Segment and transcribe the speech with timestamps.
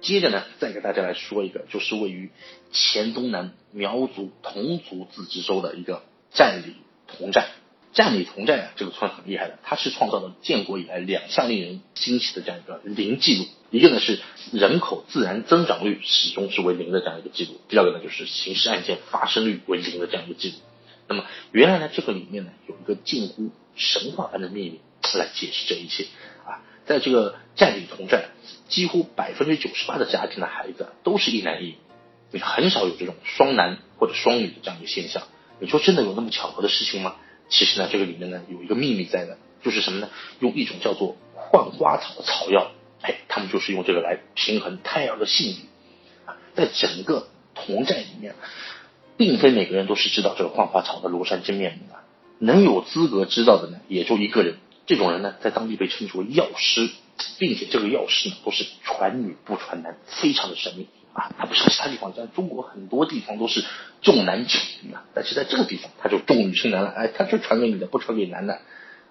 [0.00, 2.30] 接着呢，再给大家来说一个，就是位于
[2.72, 6.02] 黔东南苗族侗族自治州的一个
[6.32, 6.74] 占里
[7.08, 7.48] 侗寨。
[7.92, 13.46] 占里侗寨啊，这个村很厉害的，它是创造了建国以来两项令人惊奇的这样一个零记录。
[13.70, 14.20] 一个呢是
[14.52, 20.56] 人口自然增长率始终是为零的这样一个记录，第二个呢就是刑事案件发生率为零的这样一个记录。
[21.08, 24.80] 那么原来呢，这个里面呢有一个近乎神话般的秘密
[25.18, 26.06] 来解释这一切
[26.46, 28.28] 啊，在这个占里侗寨，
[28.70, 31.74] 几乎百分之九十八的家庭的孩子都是一男一女，
[32.30, 35.24] 你很少有这种双男或者双女的这样一个现象。
[35.58, 37.16] 你说真的有那么巧合的事情吗？
[37.50, 40.08] 其实呢，这个里面呢有一个秘密在呢，就是什么呢？
[40.38, 42.70] 用一种叫做换花草的草药，
[43.02, 45.56] 哎，他们就是用这个来平衡胎儿的性欲。
[46.54, 48.34] 在整个同寨里面，
[49.16, 52.00] 并非每个人都是知道这个换花草的庐山真面目的，
[52.38, 54.56] 能有资格知道的呢，也就一个人。
[54.86, 56.88] 这种人呢，在当地被称之为药师，
[57.40, 60.86] 并且这个药师呢，都是传女不传男，非常的神秘。
[61.12, 63.64] 啊，它不像其他地方，像中国很多地方都是
[64.00, 68.60] 重男轻女啊，但是在这个地方，他就重女轻男了，哎，他就传给女的，不传给男的，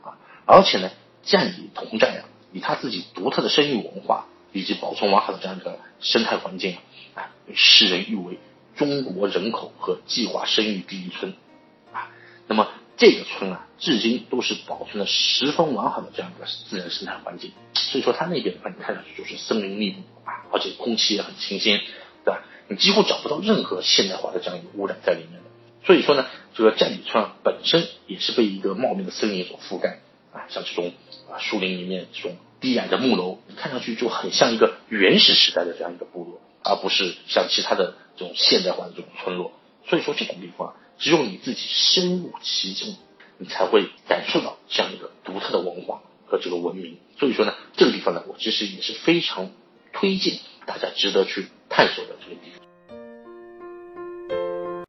[0.01, 0.91] 啊，而且呢，
[1.23, 6.77] 占里侗寨啊，以他自己独特的生育文化以及保存完好的这样一个生态环境
[7.15, 8.39] 啊，被世人誉为
[8.77, 11.33] 中国人口和计划生育第一村，
[11.91, 12.07] 啊，
[12.47, 12.69] 那么
[12.99, 20.43] 这个村啊，至今都是保存的十分完好的这样一个自然生态环境，所以说它那边的话，你看上去就是森林密布啊。
[20.51, 21.77] 而且空气也很清新，
[22.25, 22.43] 对吧？
[22.67, 25.49] 你几乎找不到任何现代化的这样一个污染在里面的。
[25.85, 30.01] 所以说呢，这个占里村本身也是被一个茂密的森林所覆盖
[30.33, 30.91] 啊，像这种
[31.31, 39.53] 啊树林里面这种低矮的木楼，看上去就很像一个原始时代的这样一个部落，而不是像其他的这种现代化的这种村落。
[39.87, 42.95] 所以说这种地方，只有你自己深入其中，
[43.37, 46.99] 你才会感受到这样一个独特的文化和这个文明。
[47.17, 49.49] 所以说呢，这个地方呢，我其实也是非常。
[49.91, 52.58] 推荐大家值得去探索的这个地方。